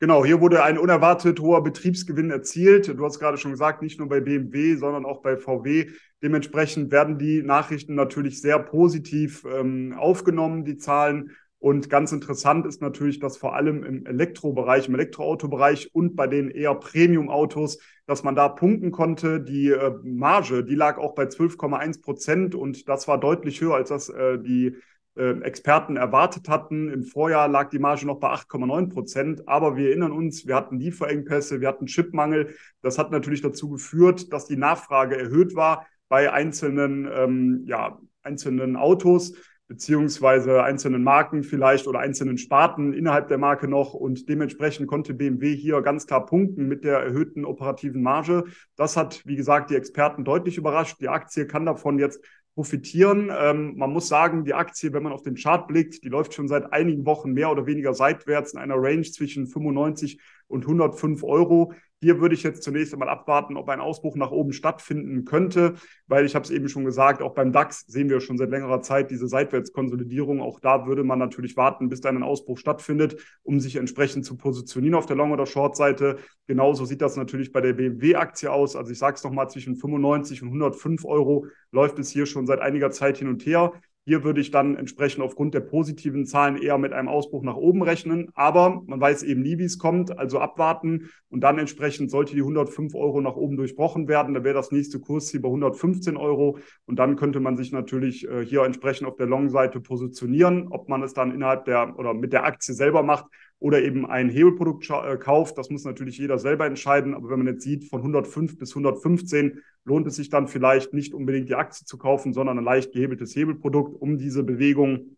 Genau, 0.03 0.25
hier 0.25 0.41
wurde 0.41 0.61
ein 0.65 0.77
unerwartet 0.77 1.39
hoher 1.39 1.63
Betriebsgewinn 1.63 2.29
erzielt. 2.29 2.89
Du 2.89 3.05
hast 3.05 3.19
gerade 3.19 3.37
schon 3.37 3.51
gesagt, 3.51 3.81
nicht 3.81 3.99
nur 3.99 4.09
bei 4.09 4.19
BMW, 4.19 4.75
sondern 4.75 5.05
auch 5.05 5.21
bei 5.21 5.37
VW. 5.37 5.91
Dementsprechend 6.21 6.91
werden 6.91 7.17
die 7.17 7.41
Nachrichten 7.41 7.95
natürlich 7.95 8.41
sehr 8.41 8.59
positiv 8.59 9.45
ähm, 9.45 9.95
aufgenommen, 9.97 10.65
die 10.65 10.75
Zahlen. 10.75 11.31
Und 11.57 11.89
ganz 11.89 12.11
interessant 12.11 12.65
ist 12.65 12.81
natürlich, 12.81 13.19
dass 13.19 13.37
vor 13.37 13.55
allem 13.55 13.85
im 13.85 14.05
Elektrobereich, 14.05 14.89
im 14.89 14.95
Elektroautobereich 14.95 15.91
und 15.93 16.17
bei 16.17 16.27
den 16.27 16.51
eher 16.51 16.75
Premium-Autos, 16.75 17.79
dass 18.05 18.23
man 18.25 18.35
da 18.35 18.49
punkten 18.49 18.91
konnte. 18.91 19.39
Die 19.39 19.69
äh, 19.69 19.93
Marge, 20.03 20.65
die 20.65 20.75
lag 20.75 20.97
auch 20.97 21.15
bei 21.15 21.23
12,1 21.23 22.01
Prozent 22.01 22.55
und 22.55 22.89
das 22.89 23.07
war 23.07 23.17
deutlich 23.17 23.61
höher, 23.61 23.75
als 23.75 23.87
das 23.87 24.09
äh, 24.09 24.37
die 24.37 24.75
Experten 25.15 25.95
erwartet 25.95 26.49
hatten. 26.49 26.89
Im 26.89 27.03
Vorjahr 27.03 27.47
lag 27.47 27.69
die 27.69 27.79
Marge 27.79 28.05
noch 28.05 28.19
bei 28.19 28.29
8,9 28.29 28.89
Prozent. 28.89 29.47
Aber 29.47 29.75
wir 29.75 29.89
erinnern 29.89 30.11
uns, 30.11 30.47
wir 30.47 30.55
hatten 30.55 30.79
Lieferengpässe, 30.79 31.61
wir 31.61 31.67
hatten 31.67 31.85
Chipmangel. 31.85 32.55
Das 32.81 32.97
hat 32.97 33.11
natürlich 33.11 33.41
dazu 33.41 33.69
geführt, 33.69 34.33
dass 34.33 34.45
die 34.45 34.57
Nachfrage 34.57 35.17
erhöht 35.17 35.55
war 35.55 35.85
bei 36.09 36.31
einzelnen, 36.31 37.07
ähm, 37.13 37.63
ja, 37.65 37.99
einzelnen 38.23 38.75
Autos 38.75 39.33
beziehungsweise 39.67 40.61
einzelnen 40.61 41.03
Marken 41.03 41.41
vielleicht 41.41 41.87
oder 41.87 41.99
einzelnen 41.99 42.37
Sparten 42.37 42.93
innerhalb 42.93 43.27
der 43.27 43.37
Marke 43.37 43.67
noch. 43.67 43.93
Und 43.93 44.29
dementsprechend 44.29 44.87
konnte 44.87 45.13
BMW 45.13 45.55
hier 45.55 45.81
ganz 45.81 46.05
klar 46.05 46.25
punkten 46.25 46.67
mit 46.67 46.83
der 46.83 46.99
erhöhten 46.99 47.45
operativen 47.45 48.03
Marge. 48.03 48.43
Das 48.75 48.97
hat, 48.97 49.25
wie 49.25 49.35
gesagt, 49.35 49.69
die 49.69 49.75
Experten 49.75 50.25
deutlich 50.25 50.57
überrascht. 50.57 50.97
Die 51.01 51.09
Aktie 51.09 51.47
kann 51.47 51.65
davon 51.65 51.97
jetzt 51.97 52.23
profitieren. 52.55 53.31
Ähm, 53.35 53.77
man 53.77 53.91
muss 53.91 54.07
sagen, 54.07 54.45
die 54.45 54.53
Aktie, 54.53 54.93
wenn 54.93 55.03
man 55.03 55.13
auf 55.13 55.23
den 55.23 55.35
Chart 55.35 55.67
blickt, 55.67 56.03
die 56.03 56.09
läuft 56.09 56.33
schon 56.33 56.47
seit 56.47 56.71
einigen 56.71 57.05
Wochen 57.05 57.31
mehr 57.31 57.51
oder 57.51 57.65
weniger 57.65 57.93
seitwärts 57.93 58.53
in 58.53 58.59
einer 58.59 58.75
Range 58.77 59.03
zwischen 59.03 59.47
95 59.47 60.19
und 60.47 60.63
105 60.63 61.23
Euro. 61.23 61.73
Hier 62.03 62.19
würde 62.19 62.35
ich 62.35 62.43
jetzt 62.43 62.63
zunächst 62.63 62.91
einmal 62.91 63.07
abwarten, 63.07 63.55
ob 63.55 63.69
ein 63.69 63.79
Ausbruch 63.79 64.17
nach 64.17 64.31
oben 64.31 64.51
stattfinden 64.51 65.23
könnte, 65.23 65.75
weil 66.05 66.25
ich 66.25 66.35
habe 66.35 66.43
es 66.43 66.51
eben 66.51 66.67
schon 66.67 66.83
gesagt, 66.83 67.21
auch 67.21 67.33
beim 67.33 67.53
DAX 67.53 67.85
sehen 67.87 68.09
wir 68.09 68.19
schon 68.19 68.37
seit 68.37 68.49
längerer 68.49 68.81
Zeit 68.81 69.09
diese 69.09 69.29
Seitwärtskonsolidierung. 69.29 70.41
Auch 70.41 70.59
da 70.59 70.85
würde 70.85 71.05
man 71.05 71.17
natürlich 71.17 71.55
warten, 71.55 71.87
bis 71.87 72.01
dann 72.01 72.17
ein 72.17 72.23
Ausbruch 72.23 72.57
stattfindet, 72.57 73.15
um 73.43 73.61
sich 73.61 73.77
entsprechend 73.77 74.25
zu 74.25 74.35
positionieren 74.35 74.95
auf 74.95 75.05
der 75.05 75.15
Long- 75.15 75.31
oder 75.31 75.45
Short-Seite. 75.45 76.17
Genauso 76.45 76.83
sieht 76.83 77.01
das 77.01 77.15
natürlich 77.15 77.53
bei 77.53 77.61
der 77.61 77.71
BMW-Aktie 77.71 78.51
aus. 78.51 78.75
Also 78.75 78.91
ich 78.91 78.97
sage 78.97 79.15
es 79.15 79.23
nochmal, 79.23 79.49
zwischen 79.49 79.77
95 79.77 80.41
und 80.41 80.49
105 80.49 81.05
Euro 81.05 81.47
läuft 81.71 81.99
es 81.99 82.09
hier 82.09 82.25
schon 82.25 82.45
seit 82.45 82.59
einiger 82.59 82.91
Zeit 82.91 83.17
hin 83.17 83.29
und 83.29 83.45
her. 83.45 83.71
Hier 84.05 84.25
würde 84.25 84.41
ich 84.41 84.51
dann 84.51 84.75
entsprechend 84.75 85.23
aufgrund 85.23 85.53
der 85.53 85.61
positiven 85.61 86.25
Zahlen 86.25 86.57
eher 86.57 86.77
mit 86.77 86.91
einem 86.91 87.07
Ausbruch 87.07 87.41
nach 87.41 87.55
oben 87.55 87.81
rechnen. 87.83 88.29
Aber 88.33 88.81
man 88.85 88.99
weiß 88.99 89.23
eben 89.23 89.41
nie, 89.41 89.57
wie 89.57 89.63
es 89.63 89.79
kommt. 89.79 90.17
Also 90.17 90.39
abwarten 90.39 91.09
und 91.29 91.41
dann 91.41 91.57
entsprechend 91.57 92.11
sollte 92.11 92.33
die 92.35 92.41
105 92.41 92.95
Euro 92.95 93.21
nach 93.21 93.37
oben 93.37 93.55
durchbrochen 93.55 94.09
werden. 94.09 94.33
Da 94.33 94.43
wäre 94.43 94.55
das 94.55 94.71
nächste 94.71 94.99
Kursziel 94.99 95.39
bei 95.39 95.47
115 95.47 96.17
Euro. 96.17 96.57
Und 96.85 96.99
dann 96.99 97.15
könnte 97.15 97.39
man 97.39 97.55
sich 97.55 97.71
natürlich 97.71 98.27
äh, 98.27 98.45
hier 98.45 98.63
entsprechend 98.63 99.07
auf 99.07 99.15
der 99.15 99.27
Long-Seite 99.27 99.79
positionieren. 99.79 100.67
Ob 100.69 100.89
man 100.89 101.01
es 101.01 101.13
dann 101.13 101.31
innerhalb 101.31 101.63
der 101.63 101.97
oder 101.97 102.13
mit 102.13 102.33
der 102.33 102.43
Aktie 102.43 102.73
selber 102.73 103.03
macht, 103.03 103.25
oder 103.59 103.81
eben 103.81 104.05
ein 104.05 104.29
Hebelprodukt 104.29 104.89
äh, 104.89 105.17
kauft. 105.17 105.57
Das 105.57 105.69
muss 105.69 105.85
natürlich 105.85 106.17
jeder 106.17 106.37
selber 106.37 106.65
entscheiden. 106.65 107.13
Aber 107.13 107.29
wenn 107.29 107.39
man 107.39 107.47
jetzt 107.47 107.63
sieht, 107.63 107.85
von 107.85 108.01
105 108.01 108.57
bis 108.57 108.71
115 108.71 109.61
lohnt 109.85 110.07
es 110.07 110.15
sich 110.15 110.29
dann 110.29 110.47
vielleicht 110.47 110.93
nicht 110.93 111.13
unbedingt 111.13 111.49
die 111.49 111.55
Aktie 111.55 111.85
zu 111.85 111.97
kaufen, 111.97 112.33
sondern 112.33 112.57
ein 112.57 112.63
leicht 112.63 112.91
gehebeltes 112.91 113.35
Hebelprodukt, 113.35 114.01
um 114.01 114.17
diese 114.17 114.43
Bewegung 114.43 115.17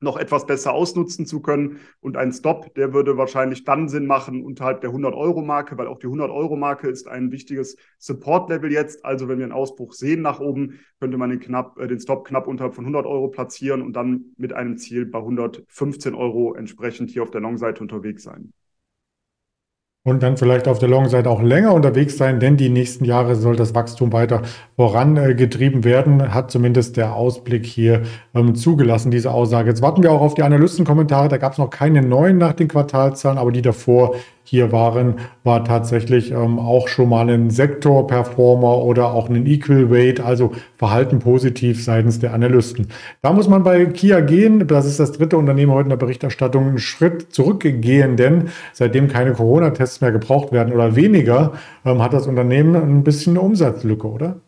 noch 0.00 0.16
etwas 0.16 0.46
besser 0.46 0.72
ausnutzen 0.72 1.26
zu 1.26 1.40
können. 1.40 1.80
Und 2.00 2.16
ein 2.16 2.32
Stop, 2.32 2.74
der 2.74 2.92
würde 2.92 3.16
wahrscheinlich 3.16 3.64
dann 3.64 3.88
Sinn 3.88 4.06
machen 4.06 4.44
unterhalb 4.44 4.80
der 4.80 4.90
100-Euro-Marke, 4.90 5.76
weil 5.78 5.86
auch 5.86 5.98
die 5.98 6.06
100-Euro-Marke 6.06 6.88
ist 6.88 7.08
ein 7.08 7.32
wichtiges 7.32 7.76
Support-Level 7.98 8.70
jetzt. 8.70 9.04
Also 9.04 9.28
wenn 9.28 9.38
wir 9.38 9.44
einen 9.44 9.52
Ausbruch 9.52 9.92
sehen 9.94 10.22
nach 10.22 10.40
oben, 10.40 10.80
könnte 11.00 11.16
man 11.16 11.30
den, 11.30 11.40
knapp, 11.40 11.78
äh, 11.78 11.86
den 11.86 12.00
Stop 12.00 12.26
knapp 12.26 12.46
unterhalb 12.46 12.74
von 12.74 12.84
100 12.84 13.06
Euro 13.06 13.28
platzieren 13.28 13.82
und 13.82 13.94
dann 13.94 14.34
mit 14.36 14.52
einem 14.52 14.76
Ziel 14.76 15.06
bei 15.06 15.18
115 15.18 16.14
Euro 16.14 16.54
entsprechend 16.54 17.10
hier 17.10 17.22
auf 17.22 17.30
der 17.30 17.40
Long-Seite 17.40 17.80
unterwegs 17.80 18.22
sein 18.22 18.52
und 20.06 20.22
dann 20.22 20.36
vielleicht 20.36 20.68
auf 20.68 20.78
der 20.78 20.90
Long-Seite 20.90 21.30
auch 21.30 21.40
länger 21.40 21.72
unterwegs 21.72 22.18
sein, 22.18 22.38
denn 22.38 22.58
die 22.58 22.68
nächsten 22.68 23.06
Jahre 23.06 23.36
soll 23.36 23.56
das 23.56 23.74
Wachstum 23.74 24.12
weiter 24.12 24.42
vorangetrieben 24.76 25.82
werden, 25.82 26.34
hat 26.34 26.50
zumindest 26.50 26.98
der 26.98 27.14
Ausblick 27.14 27.64
hier 27.64 28.02
ähm, 28.34 28.54
zugelassen, 28.54 29.10
diese 29.10 29.30
Aussage. 29.30 29.70
Jetzt 29.70 29.80
warten 29.80 30.02
wir 30.02 30.12
auch 30.12 30.20
auf 30.20 30.34
die 30.34 30.42
Analystenkommentare, 30.42 31.28
da 31.28 31.38
gab 31.38 31.52
es 31.52 31.58
noch 31.58 31.70
keine 31.70 32.02
neuen 32.02 32.36
nach 32.36 32.52
den 32.52 32.68
Quartalzahlen, 32.68 33.38
aber 33.38 33.50
die 33.50 33.62
davor 33.62 34.14
hier 34.44 34.72
waren, 34.72 35.16
war 35.42 35.64
tatsächlich 35.64 36.30
ähm, 36.30 36.58
auch 36.58 36.86
schon 36.86 37.08
mal 37.08 37.28
ein 37.28 37.50
Sektor-Performer 37.50 38.84
oder 38.84 39.12
auch 39.12 39.28
ein 39.28 39.46
Equal 39.46 39.90
Weight, 39.90 40.20
also 40.20 40.52
Verhalten 40.76 41.18
positiv 41.18 41.82
seitens 41.82 42.18
der 42.18 42.34
Analysten. 42.34 42.88
Da 43.22 43.32
muss 43.32 43.48
man 43.48 43.62
bei 43.62 43.86
Kia 43.86 44.20
gehen, 44.20 44.66
das 44.66 44.86
ist 44.86 45.00
das 45.00 45.12
dritte 45.12 45.38
Unternehmen 45.38 45.72
heute 45.72 45.84
in 45.84 45.90
der 45.90 45.96
Berichterstattung, 45.96 46.68
einen 46.68 46.78
Schritt 46.78 47.32
zurückgehen, 47.32 48.16
denn 48.16 48.50
seitdem 48.72 49.08
keine 49.08 49.32
Corona-Tests 49.32 50.02
mehr 50.02 50.12
gebraucht 50.12 50.52
werden 50.52 50.74
oder 50.74 50.94
weniger, 50.94 51.54
ähm, 51.84 52.02
hat 52.02 52.12
das 52.12 52.26
Unternehmen 52.26 52.76
ein 52.76 53.02
bisschen 53.02 53.32
eine 53.32 53.40
Umsatzlücke, 53.40 54.06
oder? 54.06 54.40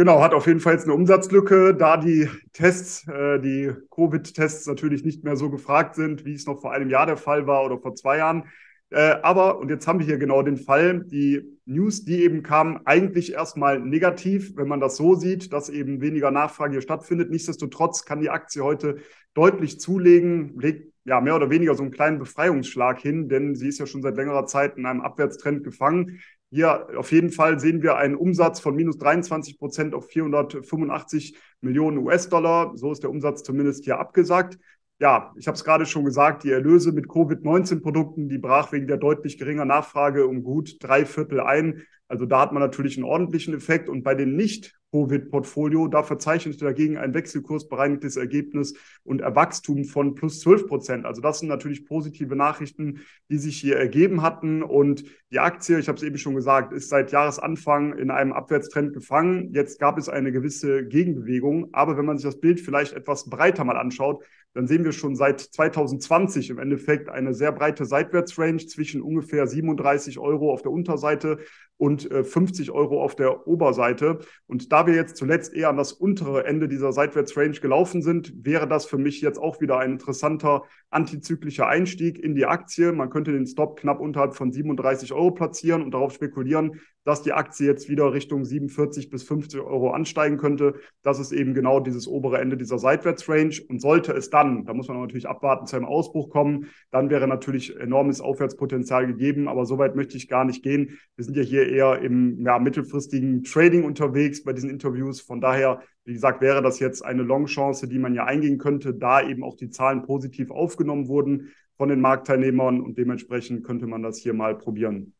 Genau, 0.00 0.22
hat 0.22 0.32
auf 0.32 0.46
jeden 0.46 0.60
Fall 0.60 0.72
jetzt 0.72 0.84
eine 0.84 0.94
Umsatzlücke, 0.94 1.74
da 1.74 1.98
die 1.98 2.26
Tests, 2.54 3.06
äh, 3.06 3.38
die 3.38 3.70
Covid-Tests 3.90 4.66
natürlich 4.66 5.04
nicht 5.04 5.24
mehr 5.24 5.36
so 5.36 5.50
gefragt 5.50 5.94
sind, 5.94 6.24
wie 6.24 6.32
es 6.32 6.46
noch 6.46 6.62
vor 6.62 6.72
einem 6.72 6.88
Jahr 6.88 7.04
der 7.04 7.18
Fall 7.18 7.46
war 7.46 7.66
oder 7.66 7.78
vor 7.78 7.94
zwei 7.94 8.16
Jahren. 8.16 8.44
Äh, 8.90 9.16
aber, 9.22 9.58
und 9.58 9.68
jetzt 9.70 9.86
haben 9.86 10.00
wir 10.00 10.06
hier 10.06 10.18
genau 10.18 10.42
den 10.42 10.56
Fall, 10.56 11.04
die 11.04 11.58
News, 11.64 12.04
die 12.04 12.24
eben 12.24 12.42
kam, 12.42 12.80
eigentlich 12.84 13.32
erstmal 13.32 13.78
negativ, 13.78 14.56
wenn 14.56 14.66
man 14.66 14.80
das 14.80 14.96
so 14.96 15.14
sieht, 15.14 15.52
dass 15.52 15.68
eben 15.68 16.00
weniger 16.00 16.32
Nachfrage 16.32 16.72
hier 16.72 16.80
stattfindet. 16.80 17.30
Nichtsdestotrotz 17.30 18.04
kann 18.04 18.20
die 18.20 18.30
Aktie 18.30 18.62
heute 18.62 18.96
deutlich 19.34 19.78
zulegen, 19.78 20.58
legt 20.58 20.92
ja 21.04 21.20
mehr 21.20 21.36
oder 21.36 21.50
weniger 21.50 21.76
so 21.76 21.82
einen 21.84 21.92
kleinen 21.92 22.18
Befreiungsschlag 22.18 22.98
hin, 22.98 23.28
denn 23.28 23.54
sie 23.54 23.68
ist 23.68 23.78
ja 23.78 23.86
schon 23.86 24.02
seit 24.02 24.16
längerer 24.16 24.46
Zeit 24.46 24.76
in 24.76 24.86
einem 24.86 25.00
Abwärtstrend 25.00 25.62
gefangen. 25.62 26.20
Hier 26.50 26.88
auf 26.96 27.12
jeden 27.12 27.30
Fall 27.30 27.60
sehen 27.60 27.82
wir 27.82 27.96
einen 27.96 28.16
Umsatz 28.16 28.58
von 28.58 28.74
minus 28.74 28.98
23 28.98 29.56
Prozent 29.56 29.94
auf 29.94 30.08
485 30.08 31.36
Millionen 31.60 31.98
US-Dollar. 31.98 32.76
So 32.76 32.90
ist 32.90 33.04
der 33.04 33.10
Umsatz 33.10 33.44
zumindest 33.44 33.84
hier 33.84 34.00
abgesagt 34.00 34.58
ja, 35.00 35.32
ich 35.36 35.46
habe 35.46 35.56
es 35.56 35.64
gerade 35.64 35.86
schon 35.86 36.04
gesagt, 36.04 36.44
die 36.44 36.50
Erlöse 36.50 36.92
mit 36.92 37.08
Covid-19-Produkten, 37.08 38.28
die 38.28 38.38
brach 38.38 38.70
wegen 38.72 38.86
der 38.86 38.98
deutlich 38.98 39.38
geringer 39.38 39.64
Nachfrage 39.64 40.26
um 40.26 40.42
gut 40.42 40.76
drei 40.80 41.06
Viertel 41.06 41.40
ein. 41.40 41.82
Also 42.10 42.26
da 42.26 42.40
hat 42.40 42.52
man 42.52 42.60
natürlich 42.60 42.96
einen 42.96 43.04
ordentlichen 43.04 43.54
Effekt. 43.54 43.88
Und 43.88 44.02
bei 44.02 44.16
den 44.16 44.34
nicht 44.34 44.74
Covid-Portfolio, 44.90 45.86
da 45.86 46.02
verzeichnet 46.02 46.60
dagegen 46.60 46.98
ein 46.98 47.14
wechselkursbereinigtes 47.14 48.16
Ergebnis 48.16 48.74
und 49.04 49.20
Erwachstum 49.20 49.84
von 49.84 50.16
plus 50.16 50.40
12 50.40 50.66
Prozent. 50.66 51.06
Also 51.06 51.20
das 51.20 51.38
sind 51.38 51.48
natürlich 51.48 51.86
positive 51.86 52.34
Nachrichten, 52.34 52.98
die 53.30 53.38
sich 53.38 53.60
hier 53.60 53.76
ergeben 53.76 54.22
hatten. 54.22 54.64
Und 54.64 55.04
die 55.30 55.38
Aktie, 55.38 55.78
ich 55.78 55.86
habe 55.86 55.98
es 55.98 56.02
eben 56.02 56.18
schon 56.18 56.34
gesagt, 56.34 56.72
ist 56.72 56.88
seit 56.88 57.12
Jahresanfang 57.12 57.96
in 57.96 58.10
einem 58.10 58.32
Abwärtstrend 58.32 58.92
gefangen. 58.92 59.52
Jetzt 59.54 59.78
gab 59.78 59.96
es 59.96 60.08
eine 60.08 60.32
gewisse 60.32 60.84
Gegenbewegung. 60.84 61.68
Aber 61.70 61.96
wenn 61.96 62.06
man 62.06 62.18
sich 62.18 62.26
das 62.26 62.40
Bild 62.40 62.58
vielleicht 62.58 62.92
etwas 62.92 63.30
breiter 63.30 63.62
mal 63.62 63.76
anschaut, 63.76 64.24
dann 64.52 64.66
sehen 64.66 64.84
wir 64.84 64.90
schon 64.90 65.14
seit 65.14 65.40
2020 65.40 66.50
im 66.50 66.58
Endeffekt 66.58 67.08
eine 67.08 67.34
sehr 67.34 67.52
breite 67.52 67.84
Seitwärtsrange 67.84 68.66
zwischen 68.66 69.00
ungefähr 69.00 69.46
37 69.46 70.18
Euro 70.18 70.52
auf 70.52 70.62
der 70.62 70.72
Unterseite 70.72 71.38
und 71.76 71.99
50 72.02 72.68
äh, 72.68 72.70
Euro 72.70 73.02
auf 73.02 73.16
der 73.16 73.46
Oberseite. 73.46 74.20
Und 74.46 74.72
da 74.72 74.86
wir 74.86 74.94
jetzt 74.94 75.16
zuletzt 75.16 75.54
eher 75.54 75.68
an 75.68 75.76
das 75.76 75.92
untere 75.92 76.44
Ende 76.44 76.68
dieser 76.68 76.92
Seitwärtsrange 76.92 77.60
gelaufen 77.60 78.02
sind, 78.02 78.32
wäre 78.44 78.68
das 78.68 78.86
für 78.86 78.98
mich 78.98 79.20
jetzt 79.20 79.38
auch 79.38 79.60
wieder 79.60 79.78
ein 79.78 79.92
interessanter 79.92 80.64
antizyklischer 80.90 81.66
Einstieg 81.66 82.18
in 82.18 82.34
die 82.34 82.46
Aktie. 82.46 82.92
Man 82.92 83.10
könnte 83.10 83.32
den 83.32 83.46
Stop 83.46 83.78
knapp 83.78 84.00
unterhalb 84.00 84.34
von 84.34 84.52
37 84.52 85.12
Euro 85.12 85.30
platzieren 85.30 85.82
und 85.82 85.92
darauf 85.92 86.12
spekulieren, 86.12 86.80
dass 87.04 87.22
die 87.22 87.32
Aktie 87.32 87.66
jetzt 87.66 87.88
wieder 87.88 88.12
Richtung 88.12 88.44
47 88.44 89.08
bis 89.08 89.22
50 89.22 89.60
Euro 89.60 89.90
ansteigen 89.90 90.36
könnte. 90.36 90.74
Das 91.02 91.18
ist 91.18 91.32
eben 91.32 91.54
genau 91.54 91.80
dieses 91.80 92.06
obere 92.06 92.38
Ende 92.38 92.56
dieser 92.56 92.78
Seitwärtsrange. 92.78 93.60
Und 93.68 93.80
sollte 93.80 94.12
es 94.12 94.30
dann, 94.30 94.64
da 94.64 94.74
muss 94.74 94.88
man 94.88 95.00
natürlich 95.00 95.28
abwarten, 95.28 95.66
zu 95.66 95.76
einem 95.76 95.86
Ausbruch 95.86 96.30
kommen, 96.30 96.66
dann 96.90 97.08
wäre 97.08 97.26
natürlich 97.26 97.76
enormes 97.76 98.20
Aufwärtspotenzial 98.20 99.06
gegeben. 99.06 99.48
Aber 99.48 99.64
so 99.64 99.78
weit 99.78 99.96
möchte 99.96 100.16
ich 100.16 100.28
gar 100.28 100.44
nicht 100.44 100.62
gehen. 100.62 100.98
Wir 101.16 101.24
sind 101.24 101.36
ja 101.36 101.42
hier 101.42 101.68
eher 101.68 102.00
im 102.02 102.44
ja, 102.44 102.58
mittelfristigen 102.58 103.44
Trading 103.44 103.84
unterwegs 103.84 104.44
bei 104.44 104.52
diesen 104.52 104.68
Interviews. 104.70 105.20
Von 105.20 105.40
daher, 105.40 105.82
wie 106.04 106.12
gesagt, 106.12 106.42
wäre 106.42 106.60
das 106.62 106.80
jetzt 106.80 107.02
eine 107.04 107.22
Long-Chance, 107.22 107.88
die 107.88 107.98
man 107.98 108.14
ja 108.14 108.24
eingehen 108.24 108.58
könnte, 108.58 108.94
da 108.94 109.26
eben 109.26 109.42
auch 109.42 109.56
die 109.56 109.70
Zahlen 109.70 110.02
positiv 110.02 110.50
aufgenommen 110.50 111.08
wurden 111.08 111.50
von 111.76 111.88
den 111.88 112.02
Marktteilnehmern 112.02 112.82
und 112.82 112.98
dementsprechend 112.98 113.64
könnte 113.64 113.86
man 113.86 114.02
das 114.02 114.18
hier 114.18 114.34
mal 114.34 114.54
probieren. 114.54 115.14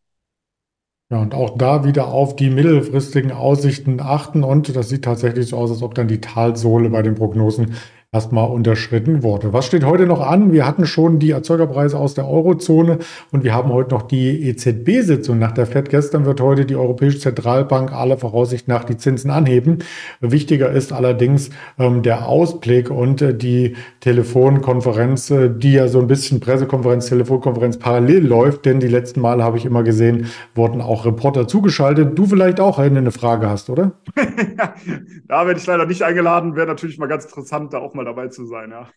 Ja, 1.10 1.18
und 1.18 1.34
auch 1.34 1.58
da 1.58 1.84
wieder 1.84 2.08
auf 2.08 2.36
die 2.36 2.50
mittelfristigen 2.50 3.32
Aussichten 3.32 4.00
achten. 4.00 4.44
Und 4.44 4.74
das 4.76 4.88
sieht 4.88 5.04
tatsächlich 5.04 5.48
so 5.48 5.56
aus, 5.56 5.70
als 5.70 5.82
ob 5.82 5.94
dann 5.94 6.06
die 6.06 6.20
Talsohle 6.20 6.88
bei 6.90 7.02
den 7.02 7.16
Prognosen 7.16 7.74
erstmal 8.12 8.50
unterschritten 8.50 9.22
wurde. 9.22 9.52
Was 9.52 9.66
steht 9.66 9.84
heute 9.84 10.04
noch 10.04 10.20
an? 10.20 10.52
Wir 10.52 10.66
hatten 10.66 10.84
schon 10.84 11.20
die 11.20 11.30
Erzeugerpreise 11.30 11.96
aus 11.96 12.14
der 12.14 12.28
Eurozone 12.28 12.98
und 13.30 13.44
wir 13.44 13.54
haben 13.54 13.72
heute 13.72 13.94
noch 13.94 14.02
die 14.02 14.48
EZB-Sitzung 14.48 15.38
nach 15.38 15.52
der 15.52 15.66
FED. 15.66 15.90
Gestern 15.90 16.24
wird 16.24 16.40
heute 16.40 16.66
die 16.66 16.74
Europäische 16.74 17.20
Zentralbank 17.20 17.92
aller 17.92 18.18
Voraussicht 18.18 18.66
nach 18.66 18.82
die 18.82 18.96
Zinsen 18.96 19.30
anheben. 19.30 19.78
Wichtiger 20.20 20.72
ist 20.72 20.92
allerdings 20.92 21.50
ähm, 21.78 22.02
der 22.02 22.26
Ausblick 22.26 22.90
und 22.90 23.22
äh, 23.22 23.32
die 23.32 23.76
Telefonkonferenz, 24.00 25.30
äh, 25.30 25.48
die 25.48 25.74
ja 25.74 25.86
so 25.86 26.00
ein 26.00 26.08
bisschen 26.08 26.40
Pressekonferenz, 26.40 27.06
Telefonkonferenz 27.06 27.78
parallel 27.78 28.26
läuft, 28.26 28.66
denn 28.66 28.80
die 28.80 28.88
letzten 28.88 29.20
Male 29.20 29.44
habe 29.44 29.56
ich 29.56 29.64
immer 29.64 29.84
gesehen, 29.84 30.26
wurden 30.56 30.80
auch 30.80 31.06
Reporter 31.06 31.46
zugeschaltet. 31.46 32.18
Du 32.18 32.26
vielleicht 32.26 32.58
auch 32.58 32.80
eine 32.80 33.12
Frage 33.12 33.48
hast, 33.48 33.70
oder? 33.70 33.92
da 35.28 35.46
werde 35.46 35.60
ich 35.60 35.66
leider 35.66 35.86
nicht 35.86 36.02
eingeladen, 36.02 36.56
wäre 36.56 36.66
natürlich 36.66 36.98
mal 36.98 37.06
ganz 37.06 37.24
interessant, 37.24 37.72
da 37.72 37.78
auch 37.78 37.94
mal 37.94 37.99
mal 38.00 38.04
dabei 38.04 38.28
zu 38.28 38.46
sein, 38.46 38.70
ja. 38.70 38.88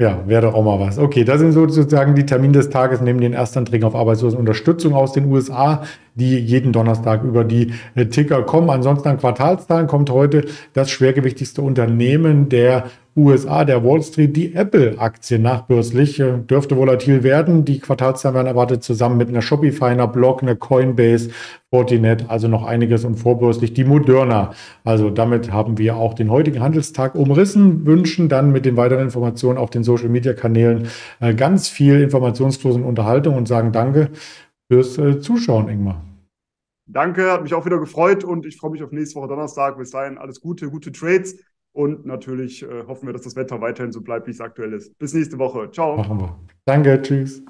Ja, 0.00 0.28
wäre 0.28 0.42
doch 0.42 0.54
auch 0.54 0.62
mal 0.62 0.78
was. 0.78 0.96
Okay, 0.96 1.24
das 1.24 1.40
sind 1.40 1.52
sozusagen 1.52 2.14
die 2.14 2.24
Termine 2.24 2.52
des 2.52 2.70
Tages 2.70 3.00
neben 3.00 3.20
den 3.20 3.32
Erstanträgen 3.32 3.84
auf 3.84 3.96
Arbeitslosenunterstützung 3.96 4.94
aus 4.94 5.12
den 5.12 5.24
USA, 5.24 5.82
die 6.18 6.38
jeden 6.38 6.72
Donnerstag 6.72 7.22
über 7.22 7.44
die 7.44 7.72
äh, 7.94 8.06
Ticker 8.06 8.42
kommen. 8.42 8.70
Ansonsten 8.70 9.08
an 9.08 9.18
Quartalszahlen 9.18 9.86
kommt 9.86 10.10
heute 10.10 10.44
das 10.72 10.90
schwergewichtigste 10.90 11.62
Unternehmen 11.62 12.48
der 12.48 12.84
USA, 13.18 13.64
der 13.64 13.84
Wall 13.84 14.00
Street, 14.02 14.36
die 14.36 14.54
Apple-Aktie 14.54 15.38
nachbörslich. 15.38 16.20
Äh, 16.20 16.38
dürfte 16.38 16.76
volatil 16.76 17.22
werden. 17.22 17.64
Die 17.64 17.80
Quartalszahlen 17.80 18.36
werden 18.36 18.46
erwartet 18.46 18.84
zusammen 18.84 19.16
mit 19.16 19.28
einer 19.28 19.42
Shopify, 19.42 19.86
einer 19.86 20.06
Block, 20.06 20.42
einer 20.42 20.54
Coinbase, 20.54 21.30
Fortinet, 21.70 22.30
also 22.30 22.48
noch 22.48 22.64
einiges 22.64 23.04
und 23.04 23.16
vorbörslich 23.16 23.74
die 23.74 23.84
Moderna. 23.84 24.52
Also 24.84 25.10
damit 25.10 25.52
haben 25.52 25.76
wir 25.76 25.96
auch 25.96 26.14
den 26.14 26.30
heutigen 26.30 26.60
Handelstag 26.60 27.14
umrissen, 27.14 27.84
wünschen 27.84 28.28
dann 28.30 28.52
mit 28.52 28.64
den 28.64 28.76
weiteren 28.76 29.02
Informationen 29.02 29.58
auf 29.58 29.68
den 29.68 29.84
Social-Media-Kanälen 29.84 30.88
äh, 31.20 31.34
ganz 31.34 31.68
viel 31.68 32.00
informationslosen 32.00 32.84
Unterhaltung 32.84 33.36
und 33.36 33.48
sagen 33.48 33.72
Danke 33.72 34.10
fürs 34.70 34.98
äh, 34.98 35.20
Zuschauen, 35.20 35.68
Ingmar. 35.68 36.04
Danke, 36.86 37.30
hat 37.32 37.42
mich 37.42 37.52
auch 37.52 37.66
wieder 37.66 37.78
gefreut 37.78 38.24
und 38.24 38.46
ich 38.46 38.56
freue 38.56 38.70
mich 38.70 38.82
auf 38.82 38.92
nächste 38.92 39.16
Woche 39.16 39.28
Donnerstag. 39.28 39.76
Bis 39.76 39.90
dahin 39.90 40.16
alles 40.16 40.40
Gute, 40.40 40.70
gute 40.70 40.90
Trades 40.90 41.36
und 41.72 42.06
natürlich 42.06 42.62
äh, 42.62 42.84
hoffen 42.86 43.06
wir, 43.06 43.12
dass 43.12 43.22
das 43.22 43.36
Wetter 43.36 43.60
weiterhin 43.60 43.92
so 43.92 44.00
bleibt, 44.00 44.26
wie 44.26 44.30
es 44.30 44.40
aktuell 44.40 44.72
ist. 44.72 44.96
Bis 44.98 45.12
nächste 45.12 45.38
Woche. 45.38 45.70
Ciao. 45.70 45.96
Machen 45.96 46.20
wir. 46.20 46.38
Danke, 46.64 47.00
tschüss. 47.02 47.42